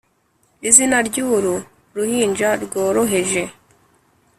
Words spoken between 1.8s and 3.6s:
ruhinja rworoheje